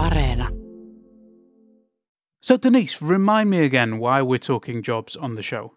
[0.00, 0.48] Areena.
[2.40, 5.74] So, Denise, remind me again why we're talking jobs on the show.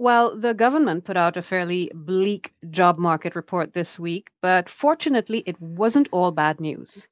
[0.00, 5.44] Well, the government put out a fairly bleak job market report this week, but fortunately,
[5.46, 7.08] it wasn't all bad news.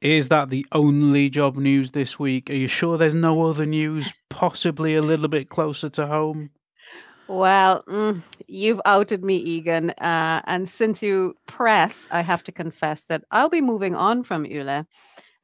[0.00, 2.48] Is that the only job news this week?
[2.48, 6.50] Are you sure there's no other news, possibly a little bit closer to home?
[7.28, 9.90] Well, mm, you've outed me, Egan.
[9.90, 14.46] Uh, and since you press, I have to confess that I'll be moving on from
[14.46, 14.86] Yle.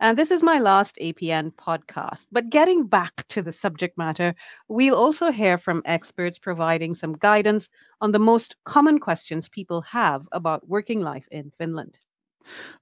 [0.00, 2.26] And this is my last APN podcast.
[2.32, 4.34] But getting back to the subject matter,
[4.66, 7.68] we'll also hear from experts providing some guidance
[8.00, 11.98] on the most common questions people have about working life in Finland.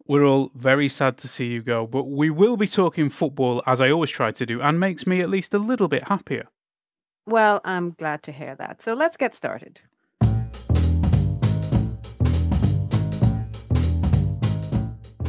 [0.07, 3.81] We're all very sad to see you go, but we will be talking football as
[3.81, 6.49] I always try to do, and makes me at least a little bit happier.
[7.27, 8.83] Well, I'm glad to hear that.
[8.83, 9.81] So let's get started.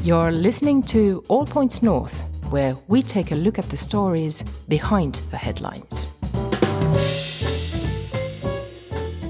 [0.01, 5.15] You're listening to All Points North, where we take a look at the stories behind
[5.29, 6.07] the headlines.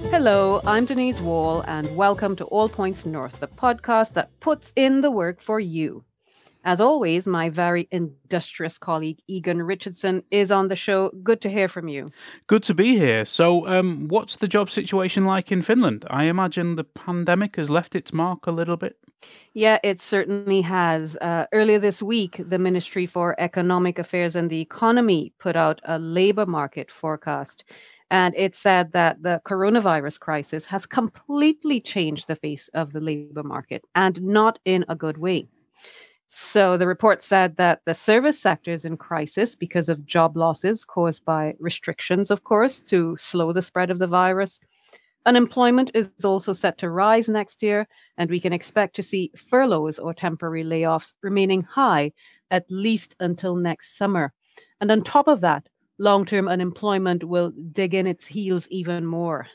[0.09, 5.01] Hello, I'm Denise Wall, and welcome to All Points North, the podcast that puts in
[5.01, 6.05] the work for you.
[6.63, 11.09] As always, my very industrious colleague Egan Richardson is on the show.
[11.21, 12.11] Good to hear from you.
[12.47, 13.25] Good to be here.
[13.25, 16.05] So, um, what's the job situation like in Finland?
[16.09, 18.97] I imagine the pandemic has left its mark a little bit.
[19.53, 21.17] Yeah, it certainly has.
[21.21, 25.99] Uh, earlier this week, the Ministry for Economic Affairs and the Economy put out a
[25.99, 27.63] labor market forecast.
[28.09, 33.43] And it said that the coronavirus crisis has completely changed the face of the labor
[33.43, 35.47] market and not in a good way.
[36.27, 40.83] So the report said that the service sector is in crisis because of job losses
[40.83, 44.59] caused by restrictions, of course, to slow the spread of the virus.
[45.25, 49.99] Unemployment is also set to rise next year, and we can expect to see furloughs
[49.99, 52.11] or temporary layoffs remaining high
[52.51, 54.33] at least until next summer.
[54.81, 59.47] And on top of that, long term unemployment will dig in its heels even more.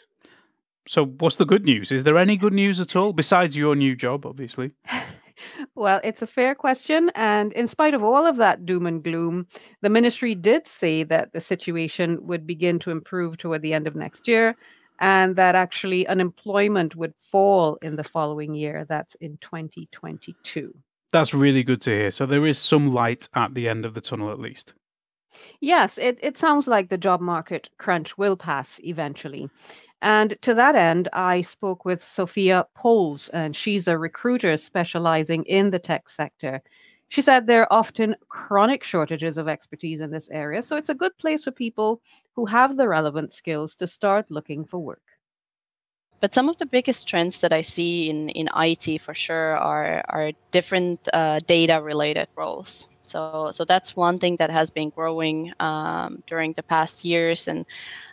[0.86, 1.92] So, what's the good news?
[1.92, 4.72] Is there any good news at all besides your new job, obviously?
[5.74, 7.10] Well, it's a fair question.
[7.14, 9.46] And in spite of all of that doom and gloom,
[9.80, 13.96] the ministry did say that the situation would begin to improve toward the end of
[13.96, 14.56] next year
[15.00, 18.84] and that actually unemployment would fall in the following year.
[18.88, 20.74] That's in 2022.
[21.12, 22.10] That's really good to hear.
[22.10, 24.74] So there is some light at the end of the tunnel, at least.
[25.60, 29.48] Yes, it, it sounds like the job market crunch will pass eventually.
[30.00, 35.70] And to that end, I spoke with Sophia Poles, and she's a recruiter specializing in
[35.70, 36.62] the tech sector.
[37.08, 40.94] She said there are often chronic shortages of expertise in this area, so it's a
[40.94, 42.00] good place for people
[42.34, 45.02] who have the relevant skills to start looking for work.
[46.20, 50.04] But some of the biggest trends that I see in, in IT for sure are,
[50.08, 52.86] are different uh, data related roles.
[53.10, 57.66] So, so that's one thing that has been growing um, during the past years, and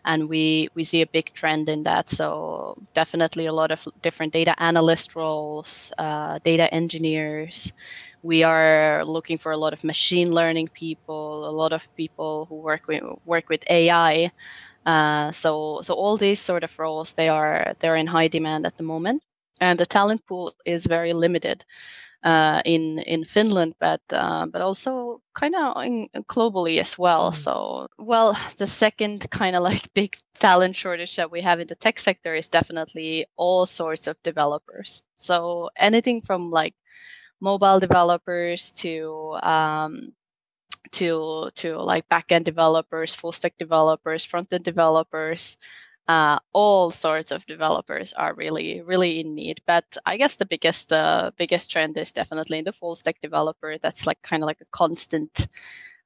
[0.05, 2.09] and we we see a big trend in that.
[2.09, 7.73] So definitely a lot of different data analyst roles, uh, data engineers.
[8.23, 12.55] We are looking for a lot of machine learning people, a lot of people who
[12.55, 14.31] work with work with AI.
[14.85, 18.77] Uh, so so all these sort of roles they are they're in high demand at
[18.77, 19.23] the moment,
[19.61, 21.65] and the talent pool is very limited
[22.25, 25.75] uh, in in Finland, but uh, but also kind of
[26.27, 27.31] globally as well.
[27.31, 27.35] Mm.
[27.35, 31.75] So, well, the second kind of like big talent shortage that we have in the
[31.75, 35.03] tech sector is definitely all sorts of developers.
[35.17, 36.73] So anything from like
[37.39, 40.13] mobile developers to um,
[40.93, 45.57] to to like backend developers, full stack developers, front end developers,
[46.07, 50.93] uh, all sorts of developers are really really in need but i guess the biggest
[50.93, 54.61] uh, biggest trend is definitely in the full stack developer that's like kind of like
[54.61, 55.47] a constant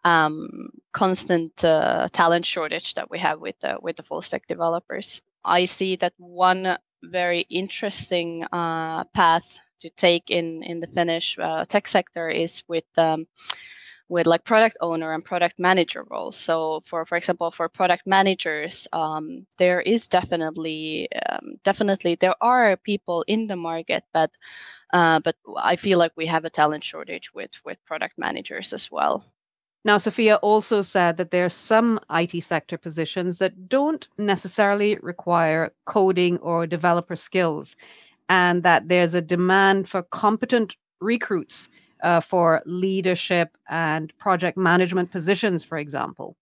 [0.04, 5.22] um, constant uh, talent shortage that we have with the with the full stack developers.
[5.44, 11.66] I see that one very interesting uh, path to take in in the finnish uh,
[11.66, 13.28] tech sector is with um,
[14.09, 16.35] with like product owner and product manager roles.
[16.35, 22.75] So for for example, for product managers, um, there is definitely um, definitely there are
[22.75, 24.31] people in the market, but
[24.91, 28.91] uh, but I feel like we have a talent shortage with with product managers as
[28.91, 29.23] well.
[29.85, 35.71] Now, Sophia also said that there are some IT sector positions that don't necessarily require
[35.85, 37.77] coding or developer skills,
[38.27, 41.69] and that there's a demand for competent recruits
[42.01, 46.36] uh, for leadership and project management positions, for example.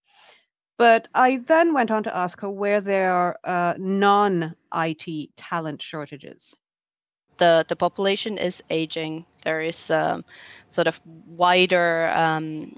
[0.78, 5.82] But I then went on to ask her where there are uh, non IT talent
[5.82, 6.56] shortages.
[7.38, 9.26] The, the population is aging.
[9.44, 10.26] there is um,
[10.70, 12.78] sort of wider um,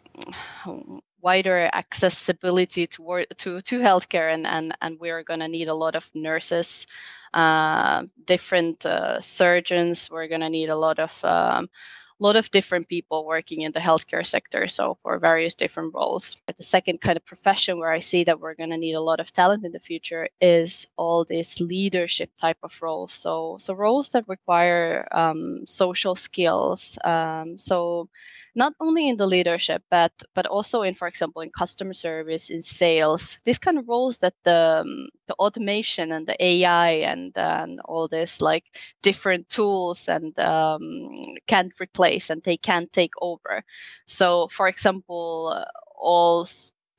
[1.22, 5.96] wider accessibility to to to healthcare, and and and we're going to need a lot
[5.96, 6.88] of nurses,
[7.34, 10.10] uh, different uh, surgeons.
[10.10, 11.70] We're going to need a lot of um,
[12.20, 16.36] lot of different people working in the healthcare sector, so for various different roles.
[16.46, 19.02] But the second kind of profession where I see that we're going to need a
[19.02, 23.14] lot of talent in the future is all these leadership type of roles.
[23.14, 26.98] So so roles that require um, social skills.
[27.04, 28.10] Um, so
[28.60, 32.62] not only in the leadership but but also in for example in customer service in
[32.62, 37.80] sales these kind of roles that the um, the automation and the ai and and
[37.86, 38.66] all this like
[39.02, 41.10] different tools and um,
[41.48, 43.64] can't replace and they can't take over.
[44.06, 45.66] So for example
[45.98, 46.48] all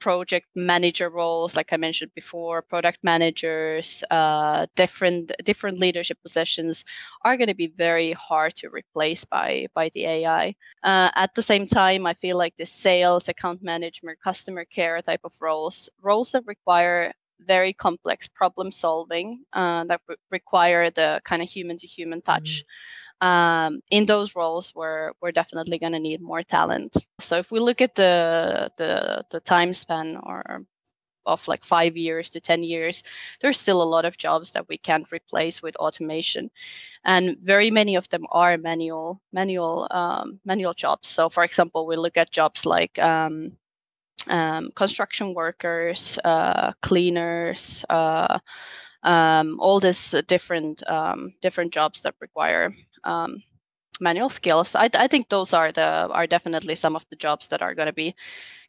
[0.00, 6.84] project manager roles, like I mentioned before, product managers, uh, different different leadership positions
[7.24, 10.54] are going to be very hard to replace by by the AI.
[10.82, 15.20] Uh, at the same time, I feel like the sales, account management, customer care type
[15.24, 21.42] of roles, roles that require very complex problem solving uh, that re- require the kind
[21.42, 22.50] of human to human touch.
[22.50, 22.66] Mm-hmm
[23.20, 27.60] um, in those roles we're we're definitely going to need more talent so if we
[27.60, 30.64] look at the the, the time span or
[31.26, 33.02] of like five years to 10 years,
[33.40, 36.50] there's still a lot of jobs that we can't replace with automation.
[37.04, 41.08] And very many of them are manual, manual, um, manual jobs.
[41.08, 43.52] So for example, we look at jobs like um,
[44.28, 48.38] um, construction workers, uh, cleaners, uh,
[49.02, 52.74] um, all these different um, different jobs that require
[53.04, 53.42] um,
[54.00, 54.74] manual skills.
[54.74, 57.86] I, I think those are the are definitely some of the jobs that are going
[57.86, 58.14] to be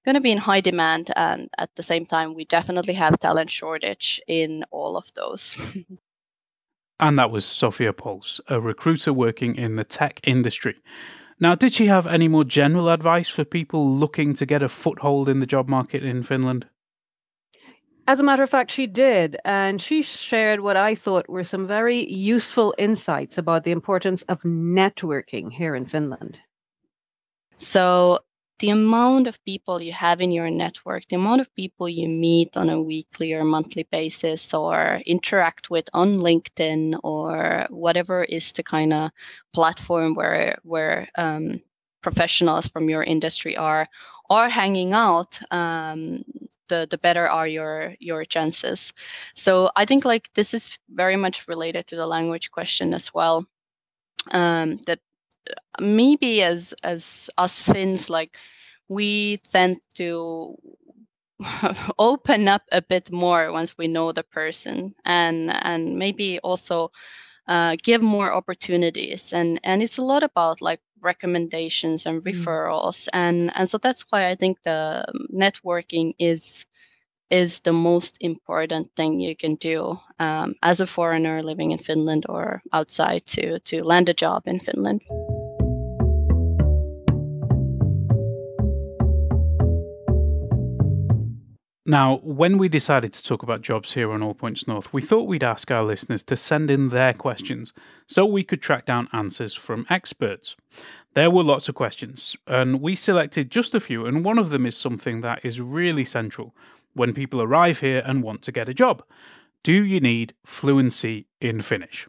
[0.05, 3.49] going to be in high demand, and at the same time, we definitely have talent
[3.49, 5.57] shortage in all of those.
[6.99, 10.75] and that was Sophia Puls, a recruiter working in the tech industry.
[11.39, 15.27] Now, did she have any more general advice for people looking to get a foothold
[15.27, 16.67] in the job market in Finland?
[18.11, 19.37] As a matter of fact, she did.
[19.45, 24.41] And she shared what I thought were some very useful insights about the importance of
[24.41, 26.41] networking here in Finland.
[27.57, 28.19] So,
[28.59, 32.57] the amount of people you have in your network, the amount of people you meet
[32.57, 38.63] on a weekly or monthly basis or interact with on LinkedIn or whatever is the
[38.63, 39.11] kind of
[39.53, 41.61] platform where where um,
[42.01, 43.87] professionals from your industry are
[44.31, 46.23] are hanging out um,
[46.69, 48.93] the the better are your your chances.
[49.35, 53.45] So i think like this is very much related to the language question as well.
[54.31, 54.99] Um, that
[55.49, 58.37] uh, maybe as as us finns like
[58.89, 60.55] we tend to
[61.99, 66.91] open up a bit more once we know the person and and maybe also
[67.47, 69.33] uh, give more opportunities.
[69.33, 72.25] And and it's a lot about like recommendations and mm.
[72.31, 73.09] referrals mm.
[73.13, 76.65] and and so that's why i think the networking is
[77.29, 82.25] is the most important thing you can do um, as a foreigner living in finland
[82.29, 85.01] or outside to to land a job in finland
[91.91, 95.27] Now, when we decided to talk about jobs here on All Points North, we thought
[95.27, 97.73] we'd ask our listeners to send in their questions
[98.07, 100.55] so we could track down answers from experts.
[101.15, 104.65] There were lots of questions, and we selected just a few, and one of them
[104.65, 106.55] is something that is really central
[106.93, 109.03] when people arrive here and want to get a job.
[109.61, 112.07] Do you need fluency in Finnish?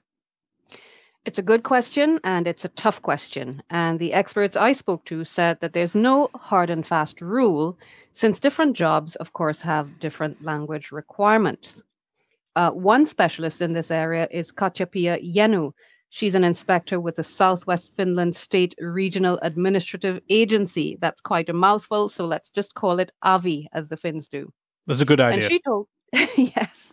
[1.24, 3.62] It's a good question and it's a tough question.
[3.70, 7.78] And the experts I spoke to said that there's no hard and fast rule,
[8.12, 11.82] since different jobs, of course, have different language requirements.
[12.56, 15.72] Uh, one specialist in this area is Katja-Pia Jenu.
[16.10, 20.98] She's an inspector with the Southwest Finland State Regional Administrative Agency.
[21.00, 24.52] That's quite a mouthful, so let's just call it AVI, as the Finns do.
[24.86, 25.44] That's a good idea.
[25.44, 25.86] And she told,
[26.36, 26.92] yes.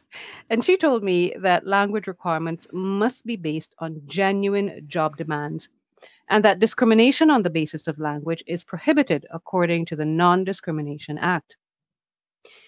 [0.50, 5.70] And she told me that language requirements must be based on genuine job demands
[6.30, 11.18] and that discrimination on the basis of language is prohibited according to the Non Discrimination
[11.18, 11.58] Act.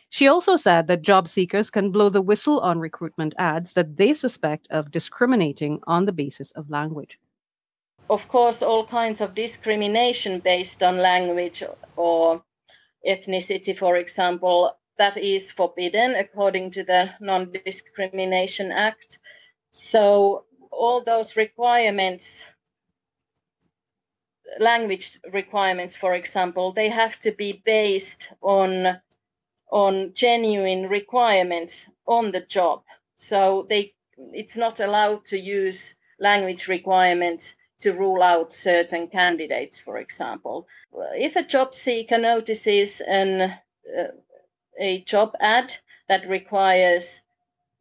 [0.10, 4.14] She also said that job seekers can blow the whistle on recruitment ads that they
[4.14, 7.18] suspect of discriminating on the basis of language.
[8.10, 11.64] Of course, all kinds of discrimination based on language
[11.96, 12.44] or
[13.08, 19.18] ethnicity, for example, that is forbidden according to the Non Discrimination Act.
[19.72, 22.46] So, all those requirements,
[24.60, 29.02] language requirements, for example, they have to be based on,
[29.72, 32.84] on genuine requirements on the job.
[33.18, 33.96] So, they,
[34.34, 40.68] it's not allowed to use language requirements to rule out certain candidates, for example.
[41.16, 44.12] If a job seeker notices an, uh,
[44.80, 45.76] a job ad
[46.08, 47.22] that requires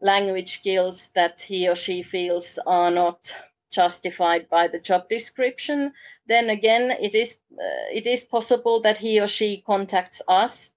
[0.01, 3.35] language skills that he or she feels are not
[3.71, 5.93] justified by the job description,
[6.27, 10.71] then again, it is uh, it is possible that he or she contacts us,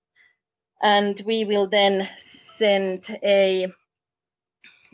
[0.82, 3.67] and we will then send a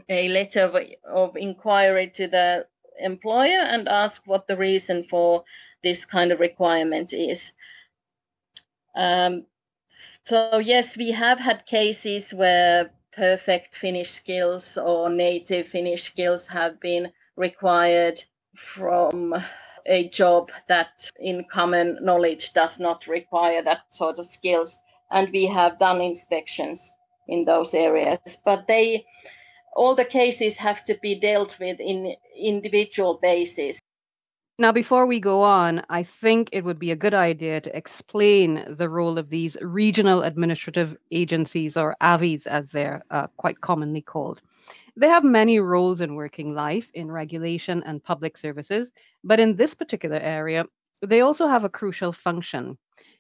[0.07, 2.65] a letter of, of inquiry to the
[2.99, 5.43] employer and ask what the reason for
[5.83, 7.53] this kind of requirement is.
[8.95, 9.45] Um,
[10.25, 16.79] so yes, we have had cases where perfect Finnish skills or native Finnish skills have
[16.79, 18.23] been required
[18.55, 19.35] from
[19.85, 24.79] a job that in common knowledge does not require that sort of skills.
[25.11, 26.91] And we have done inspections
[27.27, 28.19] in those areas.
[28.45, 29.05] But they
[29.75, 33.79] all the cases have to be dealt with in individual basis
[34.59, 38.65] now, before we go on, I think it would be a good idea to explain
[38.67, 44.41] the role of these regional administrative agencies, or AVIs as they're uh, quite commonly called.
[44.97, 48.91] They have many roles in working life, in regulation and public services,
[49.23, 50.65] but in this particular area,
[51.01, 52.77] they also have a crucial function.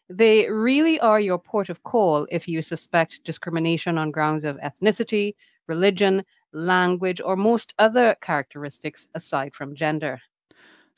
[0.09, 5.35] They really are your port of call if you suspect discrimination on grounds of ethnicity,
[5.67, 10.19] religion, language, or most other characteristics aside from gender.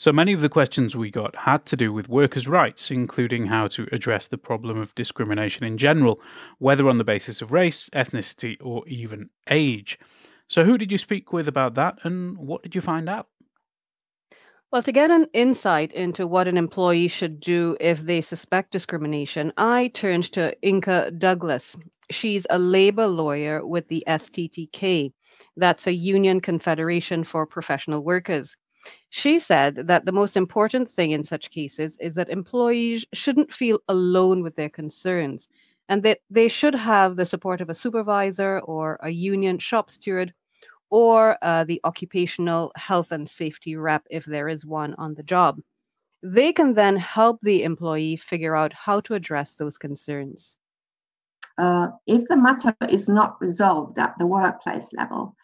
[0.01, 3.67] So many of the questions we got had to do with workers' rights, including how
[3.67, 6.19] to address the problem of discrimination in general,
[6.57, 9.99] whether on the basis of race, ethnicity, or even age.
[10.47, 13.27] So, who did you speak with about that and what did you find out?
[14.71, 19.53] Well, to get an insight into what an employee should do if they suspect discrimination,
[19.57, 21.75] I turned to Inka Douglas.
[22.09, 25.13] She's a labor lawyer with the STTK.
[25.57, 28.57] That's a union confederation for professional workers.
[29.09, 33.79] She said that the most important thing in such cases is that employees shouldn't feel
[33.87, 35.47] alone with their concerns
[35.89, 40.33] and that they should have the support of a supervisor or a union shop steward
[40.89, 45.59] or uh, the occupational health and safety rep if there is one on the job.
[46.23, 50.57] They can then help the employee figure out how to address those concerns.
[51.57, 55.35] Uh, if the matter is not resolved at the workplace level,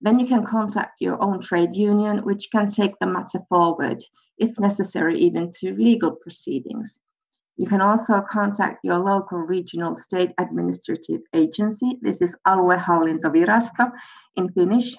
[0.00, 4.00] then you can contact your own trade union, which can take the matter forward,
[4.38, 7.00] if necessary, even to legal proceedings.
[7.56, 11.98] You can also contact your local regional state administrative agency.
[12.00, 13.90] This is Aluehallintovirasto
[14.36, 14.96] in Finnish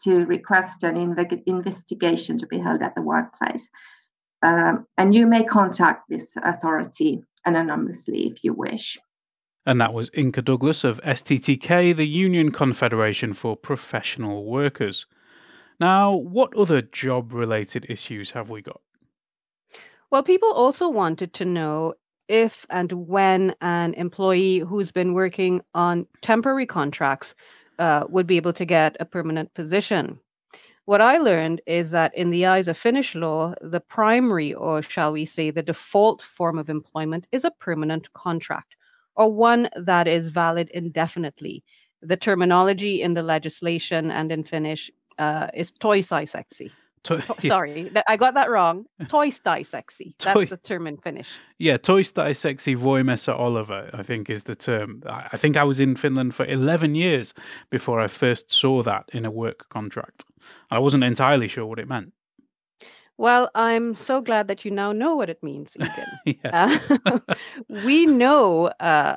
[0.00, 3.68] to request an inve- investigation to be held at the workplace.
[4.42, 8.98] Um, and you may contact this authority anonymously if you wish.
[9.64, 15.06] And that was Inka Douglas of STTK, the Union Confederation for Professional Workers.
[15.78, 18.80] Now, what other job related issues have we got?
[20.10, 21.94] Well, people also wanted to know
[22.28, 27.34] if and when an employee who's been working on temporary contracts
[27.78, 30.18] uh, would be able to get a permanent position.
[30.84, 35.12] What I learned is that in the eyes of Finnish law, the primary, or shall
[35.12, 38.76] we say, the default form of employment is a permanent contract
[39.16, 41.64] or one that is valid indefinitely.
[42.00, 46.70] The terminology in the legislation and in Finnish uh, is toisaiseksi.
[47.04, 47.48] To- to-.
[47.48, 48.86] Sorry, I got that wrong.
[49.02, 50.14] Toistaiseksi.
[50.18, 51.38] That's Toi- the term in Finnish.
[51.58, 52.76] Yeah, toysti sexy.
[52.76, 55.02] Voimessa oleva, I think is the term.
[55.06, 57.34] I think I was in Finland for 11 years
[57.70, 60.24] before I first saw that in a work contract.
[60.70, 62.12] I wasn't entirely sure what it meant.
[63.22, 66.08] Well, I'm so glad that you now know what it means, Egan.
[66.26, 66.90] yes.
[67.06, 67.20] Uh,
[67.84, 69.16] we know, uh,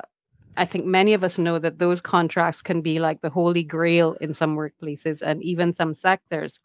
[0.56, 4.12] I think many of us know that those contracts can be like the holy grail
[4.20, 6.60] in some workplaces and even some sectors.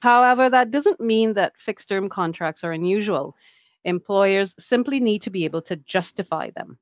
[0.00, 3.36] However, that doesn't mean that fixed term contracts are unusual.
[3.84, 6.76] Employers simply need to be able to justify them.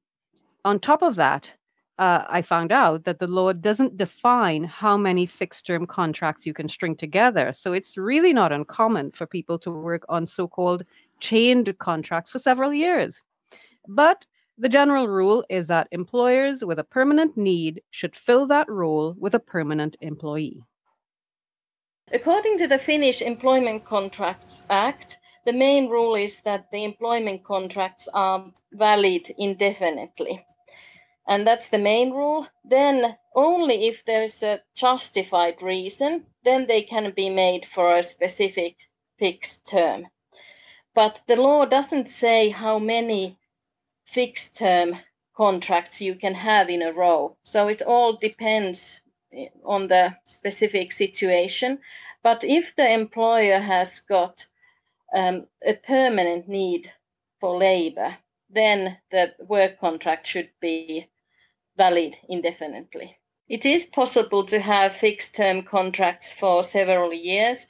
[0.65, 1.53] On top of that,
[1.99, 6.55] uh, I found out that the law doesn't define how many fixed term contracts you
[6.55, 7.53] can string together.
[7.53, 10.85] So it's really not uncommon for people to work on so called
[11.19, 13.25] chained contracts for several years.
[13.89, 14.27] But
[14.59, 19.35] the general rule is that employers with a permanent need should fill that role with
[19.35, 20.63] a permanent employee.
[22.13, 28.09] According to the Finnish Employment Contracts Act, the main rule is that the employment contracts
[28.15, 30.45] are valid indefinitely
[31.29, 37.13] and that's the main rule, then only if there's a justified reason, then they can
[37.13, 38.77] be made for a specific
[39.19, 40.07] fixed term.
[40.95, 43.37] But the law doesn't say how many
[44.07, 44.97] fixed term
[45.37, 47.37] contracts you can have in a row.
[47.43, 51.79] So it all depends eh, on the specific situation.
[52.23, 54.47] But if the employer has got
[55.15, 56.91] um, a permanent need
[57.39, 58.17] for labor,
[58.49, 61.07] then the work contract should be
[61.79, 63.17] valid indefinitely.
[63.49, 67.67] It is possible to have fixed term contracts for several years,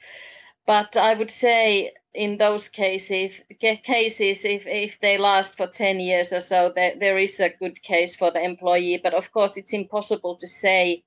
[0.65, 6.33] but I would say in those cases, cases if, if they last for 10 years
[6.33, 8.99] or so, there, there is a good case for the employee.
[9.01, 11.03] But of course, it's impossible to say,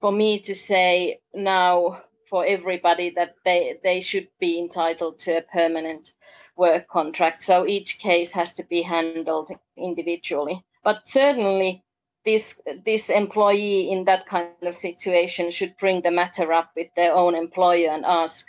[0.00, 5.42] for me to say now for everybody that they, they should be entitled to a
[5.42, 6.14] permanent
[6.56, 7.42] work contract.
[7.42, 10.64] So each case has to be handled individually.
[10.82, 11.81] But certainly,
[12.24, 17.14] this this employee in that kind of situation should bring the matter up with their
[17.14, 18.46] own employer and ask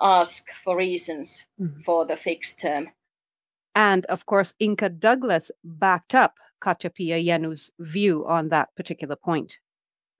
[0.00, 1.80] ask for reasons mm-hmm.
[1.82, 2.88] for the fixed term.
[3.74, 9.58] And of course, Inka Douglas backed up Katja-Pia Jennu's view on that particular point.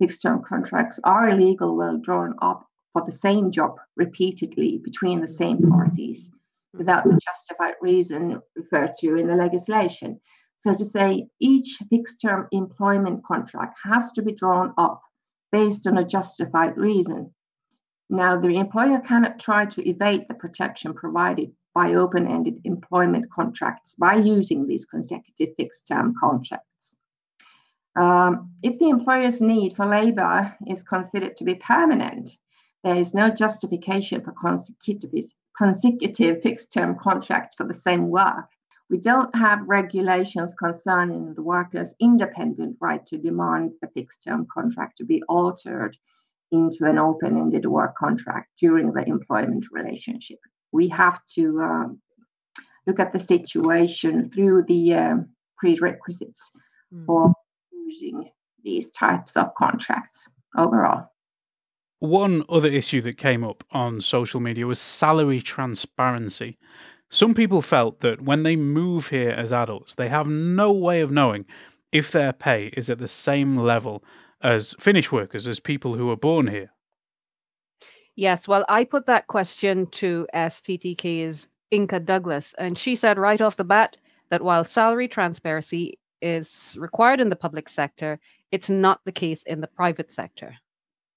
[0.01, 5.27] Fixed term contracts are illegal when drawn up for the same job repeatedly between the
[5.27, 6.31] same parties
[6.73, 10.21] without the justified reason referred to in the legislation.
[10.65, 15.03] So to say each fixed term employment contract has to be drawn up
[15.53, 17.35] based on a justified reason.
[18.09, 23.95] Now, the employer cannot try to evade the protection provided by open ended employment contracts
[23.97, 26.97] by using these consecutive fixed term contracts.
[27.95, 32.31] Um, if the employer's need for labor is considered to be permanent,
[32.85, 35.27] there is no justification for consecutive,
[35.59, 38.49] consecutive fixed term contracts for the same work.
[38.91, 44.99] We don't have regulations concerning the worker's independent right to demand the fixed term contract
[44.99, 45.97] to be altered
[46.53, 50.39] into an open ended work contract during the employment relationship.
[50.73, 51.85] We have to uh,
[52.87, 55.15] look at the situation through the uh,
[55.59, 56.51] prerequisites
[56.93, 57.07] mm.
[57.07, 57.33] for
[57.73, 58.31] using
[58.63, 61.09] these types of contracts overall.
[62.01, 66.59] One other issue that came up on social media was salary transparency.
[67.15, 71.13] Some people felt that when they move here as adults, they have no way of
[71.13, 71.45] knowing
[71.93, 74.03] if their pay is at the same level
[74.41, 76.73] as Finnish workers, as people who are born here.
[78.17, 83.59] Yes, well, I put that question to STTK's Inka Douglas, and she said right off
[83.59, 83.97] the bat
[84.31, 88.19] that while salary transparency is required in the public sector,
[88.51, 90.57] it's not the case in the private sector.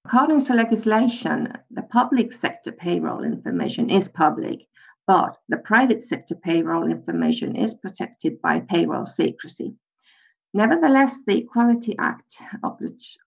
[0.08, 4.65] According to legislation, the public sector payroll information is public,
[5.06, 9.76] but the private sector payroll information is protected by payroll secrecy.
[10.54, 12.38] Nevertheless, the Equality Act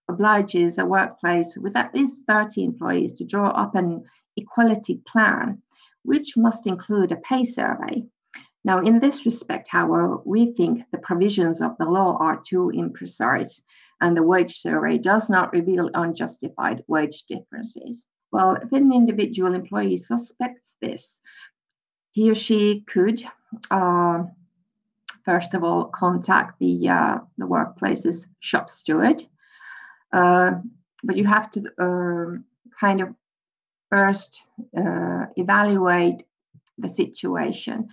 [0.08, 4.02] obliges a workplace with at least 30 employees to draw up an
[4.38, 5.60] equality plan,
[6.02, 8.06] which must include a pay survey.
[8.64, 13.60] Now, in this respect, however, we think the provisions of the law are too imprecise
[14.00, 18.06] and the wage survey does not reveal unjustified wage differences.
[18.32, 21.20] Well, if an individual employee suspects this,
[22.12, 23.22] he or she could,
[23.70, 24.24] uh,
[25.24, 29.24] first of all, contact the uh, the workplace's shop steward.
[30.12, 30.52] Uh,
[31.02, 32.44] but you have to um,
[32.78, 33.14] kind of
[33.90, 34.42] first
[34.76, 36.22] uh, evaluate
[36.78, 37.88] the situation.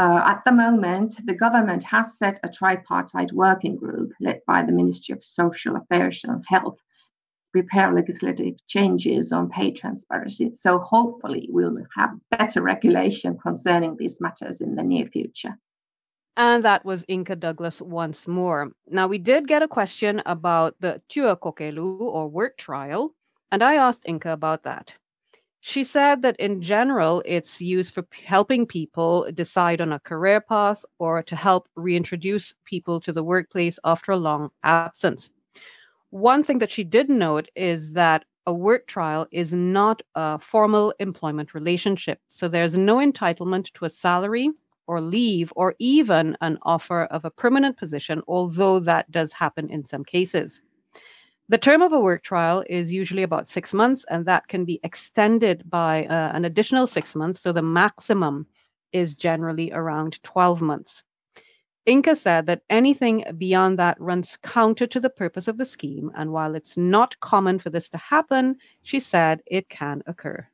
[0.00, 4.72] Uh, at the moment, the government has set a tripartite working group led by the
[4.72, 10.54] Ministry of Social Affairs and Health to prepare legislative changes on pay transparency.
[10.54, 15.58] So hopefully we'll have better regulation concerning these matters in the near future.
[16.34, 18.72] And that was Inka Douglas once more.
[18.88, 23.14] Now, we did get a question about the työkokeilu or work trial,
[23.52, 24.96] and I asked Inka about that.
[25.60, 30.84] She said that in general, it's used for helping people decide on a career path
[30.98, 35.30] or to help reintroduce people to the workplace after a long absence.
[36.10, 40.94] One thing that she did note is that a work trial is not a formal
[40.98, 42.20] employment relationship.
[42.28, 44.50] So there's no entitlement to a salary
[44.86, 49.84] or leave or even an offer of a permanent position, although that does happen in
[49.84, 50.62] some cases.
[51.50, 54.78] The term of a work trial is usually about six months, and that can be
[54.84, 57.40] extended by uh, an additional six months.
[57.40, 58.46] So the maximum
[58.92, 61.02] is generally around 12 months.
[61.88, 66.30] Inka said that anything beyond that runs counter to the purpose of the scheme, and
[66.30, 70.46] while it's not common for this to happen, she said it can occur.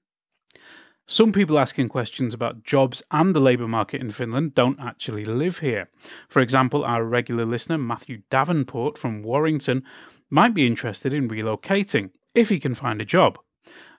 [1.08, 5.58] Some people asking questions about jobs and the labour market in Finland don't actually live
[5.58, 5.88] here.
[6.28, 9.84] For example, our regular listener, Matthew Davenport from Warrington,
[10.30, 13.38] might be interested in relocating if he can find a job.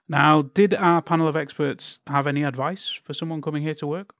[0.08, 4.14] Now, did our panel of experts have any advice for someone coming here to work?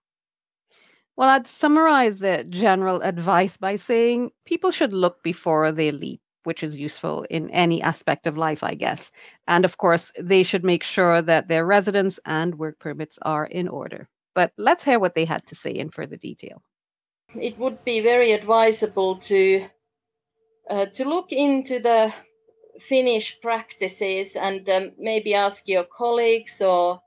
[1.17, 6.63] Well, I'd summarize the general advice by saying people should look before they leap, which
[6.63, 9.11] is useful in any aspect of life, I guess.
[9.49, 13.67] And of course, they should make sure that their residence and work permits are in
[13.67, 14.09] order.
[14.35, 16.63] But let's hear what they had to say in further detail.
[17.35, 19.67] It would be very advisable to
[20.71, 22.13] uh, to look into the
[22.81, 27.01] Finnish practices and um, maybe ask your colleagues or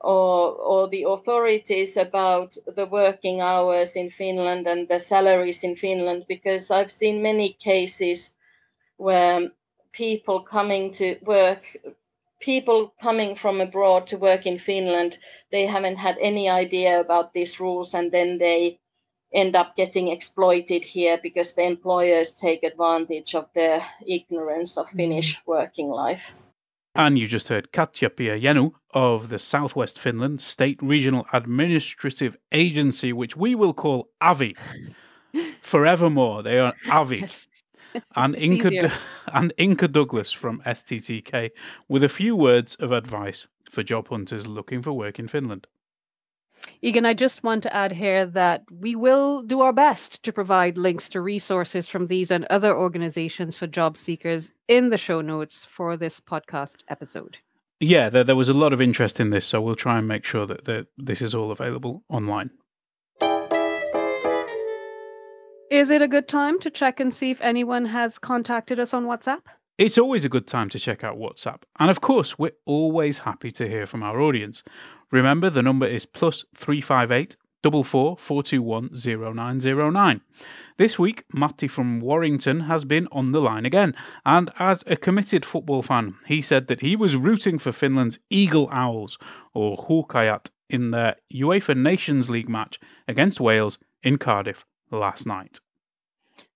[0.00, 6.24] or, or the authorities about the working hours in Finland and the salaries in Finland
[6.28, 8.32] because I've seen many cases
[8.96, 9.50] where
[9.92, 11.76] people coming to work
[12.40, 15.18] people coming from abroad to work in Finland
[15.52, 18.80] they haven't had any idea about these rules and then they
[19.34, 25.36] end up getting exploited here because the employers take advantage of their ignorance of Finnish
[25.36, 25.40] mm.
[25.46, 26.32] working life.
[26.94, 33.34] And you just heard Katja Piejanu of the Southwest Finland State Regional Administrative Agency, which
[33.34, 34.54] we will call AVI.
[35.62, 37.20] Forevermore, they are AVI.
[37.20, 37.48] Yes.
[38.16, 38.92] and Inka,
[39.32, 41.50] and Inka Douglas from STTK
[41.88, 45.66] with a few words of advice for job hunters looking for work in Finland.
[46.80, 50.76] Egan, I just want to add here that we will do our best to provide
[50.76, 55.64] links to resources from these and other organizations for job seekers in the show notes
[55.64, 57.38] for this podcast episode.
[57.80, 60.24] Yeah, there, there was a lot of interest in this, so we'll try and make
[60.24, 62.50] sure that, that this is all available online.
[65.70, 69.06] Is it a good time to check and see if anyone has contacted us on
[69.06, 69.40] WhatsApp?
[69.78, 71.62] It's always a good time to check out WhatsApp.
[71.78, 74.62] And of course, we're always happy to hear from our audience.
[75.12, 80.20] Remember, the number is plus 358 0909.
[80.78, 83.94] This week, Matti from Warrington has been on the line again,
[84.26, 88.68] and as a committed football fan, he said that he was rooting for Finland's Eagle
[88.72, 89.16] Owls,
[89.54, 95.60] or Huuhkajat, in their UEFA Nations League match against Wales in Cardiff last night.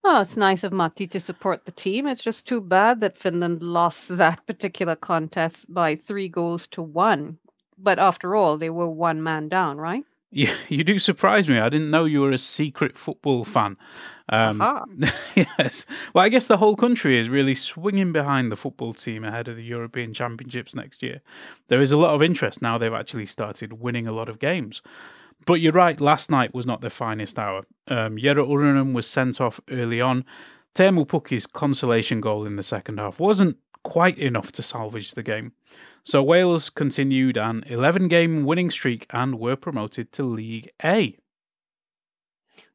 [0.03, 2.07] Oh, it's nice of Matti to support the team.
[2.07, 7.39] It's just too bad that Finland lost that particular contest by three goals to one
[7.79, 10.05] but after all, they were one man down, right?
[10.31, 11.59] Yeah, you do surprise me.
[11.59, 13.77] I didn't know you were a secret football fan.
[14.29, 14.61] Um,
[15.35, 15.87] yes.
[16.13, 19.57] Well, I guess the whole country is really swinging behind the football team ahead of
[19.57, 21.21] the European Championships next year.
[21.69, 24.83] There is a lot of interest now they've actually started winning a lot of games.
[25.45, 27.65] But you're right, last night was not their finest hour.
[27.87, 30.25] Um, Uronen was sent off early on.
[30.75, 35.53] Teemu Pukki's consolation goal in the second half wasn't quite enough to salvage the game.
[36.07, 41.19] So Wales continued an 11 game winning streak and were promoted to League A.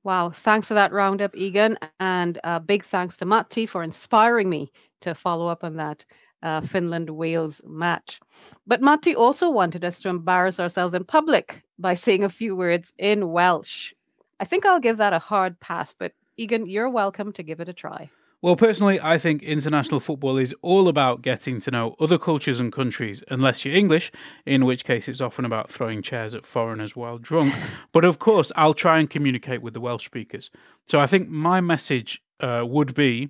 [0.03, 1.77] Wow, thanks for that roundup, Egan.
[2.01, 6.03] And big thanks to Matti for inspiring me to follow up on that
[6.43, 8.19] uh, Finland Wales match.
[8.67, 12.91] But Matti also wanted us to embarrass ourselves in public by saying a few words
[12.97, 13.93] in Welsh.
[14.41, 17.69] I think I'll give that a hard pass, but Egan, you're welcome to give it
[17.69, 18.09] a try.
[18.43, 22.73] Well, personally, I think international football is all about getting to know other cultures and
[22.73, 24.11] countries, unless you're English,
[24.47, 27.53] in which case it's often about throwing chairs at foreigners while drunk.
[27.91, 30.49] but of course, I'll try and communicate with the Welsh speakers.
[30.87, 33.29] So I think my message uh, would be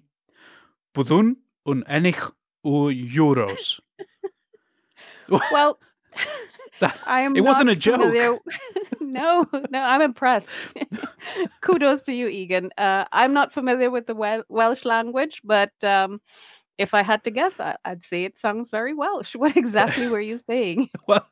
[0.95, 2.31] Byddwn un enich
[2.63, 3.81] o euros.
[5.51, 5.77] well,
[7.05, 7.35] I am.
[7.35, 8.13] It wasn't a joke.
[9.01, 10.47] no, no, I'm impressed.
[11.61, 12.71] Kudos to you, Egan.
[12.77, 16.21] Uh, I'm not familiar with the Wel- Welsh language, but um,
[16.77, 19.35] if I had to guess, I- would say it sounds very Welsh.
[19.35, 20.89] What exactly were you saying?
[21.07, 21.27] well,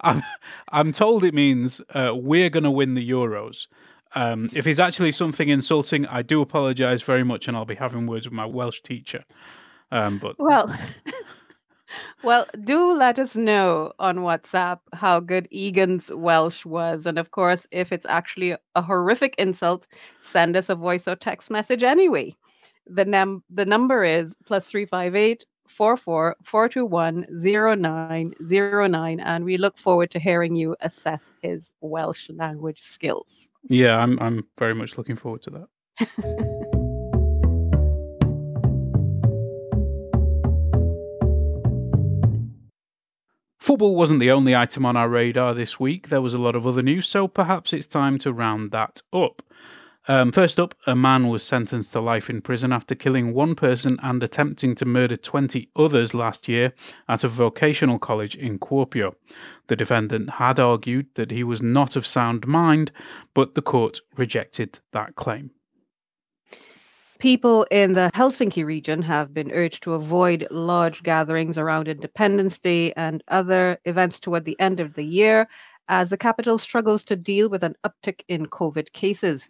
[0.00, 0.22] I'm
[0.70, 3.66] I'm told it means uh, we're going to win the Euros.
[4.14, 8.06] Um, if it's actually something insulting, I do apologise very much, and I'll be having
[8.06, 9.24] words with my Welsh teacher.
[9.90, 10.74] Um, but well,
[12.22, 17.06] well, do let us know on WhatsApp how good Egan's Welsh was.
[17.06, 19.86] And of course, if it's actually a horrific insult,
[20.22, 22.34] send us a voice or text message anyway.
[22.86, 29.20] The, num- the number is plus 358 44 421 0909.
[29.20, 33.48] And we look forward to hearing you assess his Welsh language skills.
[33.68, 35.66] Yeah, I'm, I'm very much looking forward to
[35.98, 36.68] that.
[43.68, 46.08] Football wasn't the only item on our radar this week.
[46.08, 49.42] There was a lot of other news, so perhaps it's time to round that up.
[50.06, 53.98] Um, first up, a man was sentenced to life in prison after killing one person
[54.02, 56.72] and attempting to murder 20 others last year
[57.10, 59.16] at a vocational college in Kuopio.
[59.66, 62.90] The defendant had argued that he was not of sound mind,
[63.34, 65.50] but the court rejected that claim.
[67.18, 72.92] People in the Helsinki region have been urged to avoid large gatherings around Independence Day
[72.92, 75.48] and other events toward the end of the year
[75.88, 79.48] as the capital struggles to deal with an uptick in COVID cases.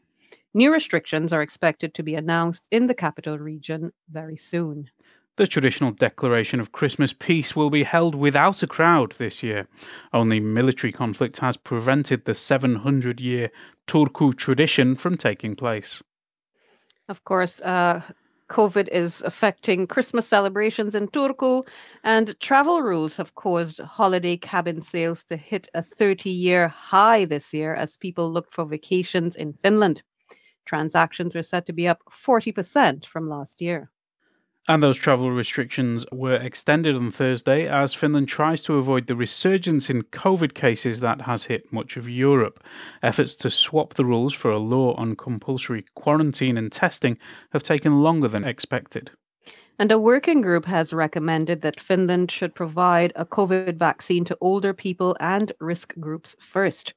[0.54, 4.88] New restrictions are expected to be announced in the capital region very soon.
[5.36, 9.68] The traditional declaration of Christmas peace will be held without a crowd this year.
[10.14, 13.50] Only military conflict has prevented the 700 year
[13.86, 16.02] Turku tradition from taking place.
[17.08, 18.02] Of course, uh,
[18.48, 21.66] COVID is affecting Christmas celebrations in Turku,
[22.02, 27.52] and travel rules have caused holiday cabin sales to hit a 30 year high this
[27.52, 30.02] year as people look for vacations in Finland.
[30.66, 33.90] Transactions are said to be up 40% from last year.
[34.70, 39.88] And those travel restrictions were extended on Thursday as Finland tries to avoid the resurgence
[39.88, 42.62] in COVID cases that has hit much of Europe.
[43.02, 47.16] Efforts to swap the rules for a law on compulsory quarantine and testing
[47.52, 49.10] have taken longer than expected.
[49.78, 54.74] And a working group has recommended that Finland should provide a COVID vaccine to older
[54.74, 56.92] people and risk groups first.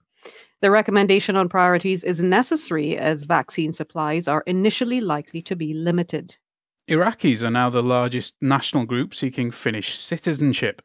[0.60, 6.36] The recommendation on priorities is necessary as vaccine supplies are initially likely to be limited.
[6.92, 10.82] Iraqis are now the largest national group seeking Finnish citizenship.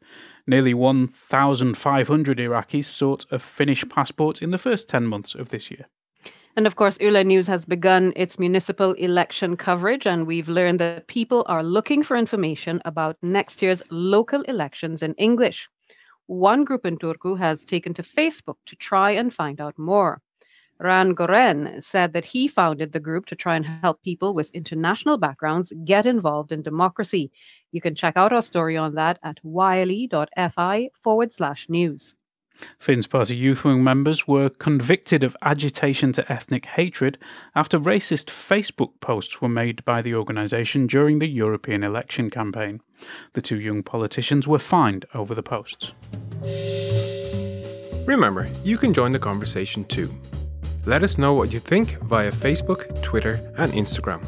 [0.47, 5.87] Nearly 1,500 Iraqis sought a Finnish passport in the first 10 months of this year.
[6.55, 11.07] And of course, Yle News has begun its municipal election coverage, and we've learned that
[11.07, 15.67] people are looking for information about next year's local elections in English.
[16.27, 20.21] One group in Turku has taken to Facebook to try and find out more.
[20.79, 25.17] Ran Goren said that he founded the group to try and help people with international
[25.17, 27.31] backgrounds get involved in democracy.
[27.71, 32.15] You can check out our story on that at yle.fi forward slash news.
[32.79, 37.17] Finns Party Youth Wing members were convicted of agitation to ethnic hatred
[37.55, 42.81] after racist Facebook posts were made by the organisation during the European election campaign.
[43.33, 45.93] The two young politicians were fined over the posts.
[48.07, 50.09] Remember, you can join the conversation too.
[50.87, 54.23] Let us know what you think via Facebook, Twitter, and Instagram.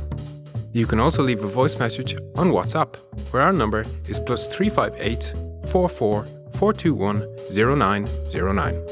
[0.74, 2.98] You can also leave a voice message on WhatsApp,
[3.32, 8.86] where our number is plus 358 44 421 0909.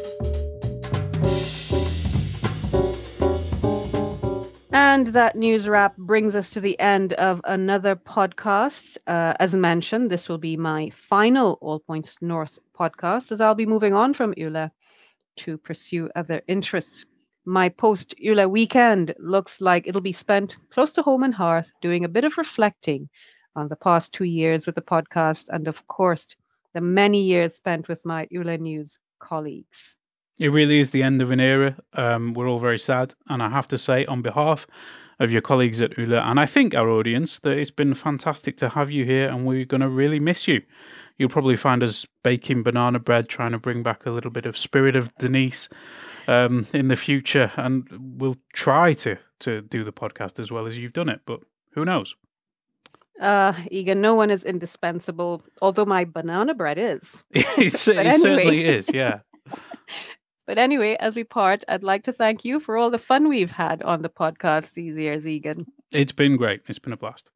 [4.72, 8.96] And that news wrap brings us to the end of another podcast.
[9.08, 13.66] Uh, as mentioned, this will be my final All Points North podcast, as I'll be
[13.66, 14.72] moving on from Yle
[15.36, 17.06] to pursue other interests
[17.48, 22.04] my post Yle weekend looks like it'll be spent close to home and hearth, doing
[22.04, 23.10] a bit of reflecting
[23.56, 26.36] on the past two years with the podcast, and of course,
[26.74, 29.96] the many years spent with my Yle News colleagues.
[30.40, 31.78] It really is the end of an era.
[31.94, 33.16] Um, we're all very sad.
[33.30, 34.68] And I have to say, on behalf
[35.20, 38.70] of your colleagues at Yle and I think our audience, that it's been fantastic to
[38.70, 40.62] have you here and we're going to really miss you.
[41.18, 44.58] You'll probably find us baking banana bread, trying to bring back a little bit of
[44.58, 45.68] spirit of Denise
[46.28, 47.88] um, in the future, and
[48.20, 51.22] we'll try to to do the podcast as well as you've done it.
[51.26, 51.42] But
[51.74, 52.16] who knows?
[53.22, 55.42] Uh, Egan, no one is indispensable.
[55.62, 57.24] Although my banana bread is.
[57.32, 58.18] it, anyway.
[58.18, 58.90] certainly is.
[58.94, 59.20] Yeah.
[60.46, 63.52] but anyway, as we part, I'd like to thank you for all the fun we've
[63.52, 65.66] had on the podcast these years, Egan.
[65.92, 66.62] It's been great.
[66.68, 67.32] It's been a blast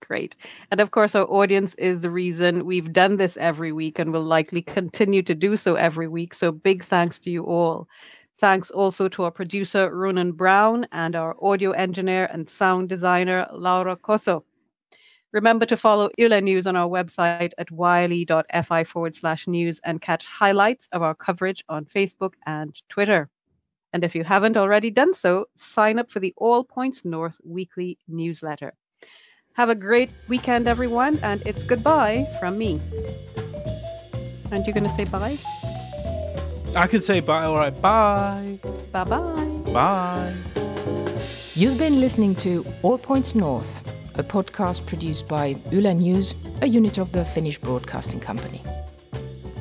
[0.00, 0.36] great.
[0.70, 4.22] And of course, our audience is the reason we've done this every week and will
[4.22, 6.34] likely continue to do so every week.
[6.34, 7.88] So big thanks to you all.
[8.38, 13.96] Thanks also to our producer, Ronan Brown, and our audio engineer and sound designer, Laura
[13.96, 14.44] Cosso.
[15.32, 20.24] Remember to follow Yle News on our website at yle.fi forward slash news and catch
[20.24, 23.28] highlights of our coverage on Facebook and Twitter.
[23.92, 27.98] And if you haven't already done so, sign up for the All Points North weekly
[28.08, 28.72] newsletter.
[29.54, 32.80] Have a great weekend, everyone, and it's goodbye from me.
[34.50, 35.38] Aren't you going to say bye?
[36.74, 37.44] I could say bye.
[37.44, 38.58] All right, bye.
[38.92, 39.60] Bye bye.
[39.72, 40.34] Bye.
[41.54, 43.86] You've been listening to All Points North,
[44.18, 48.62] a podcast produced by Yle News, a unit of the Finnish Broadcasting Company.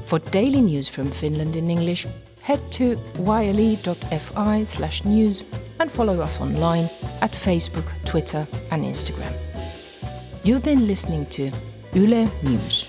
[0.06, 2.08] For daily news from Finland in English,
[2.42, 5.44] head to yle.fi slash news
[5.80, 6.90] and follow us online
[7.22, 9.34] at Facebook, Twitter, and Instagram.
[10.42, 11.52] You've been listening to
[11.94, 12.86] Yle News.